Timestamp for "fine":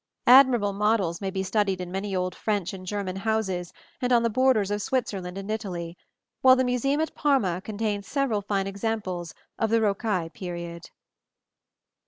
8.41-8.65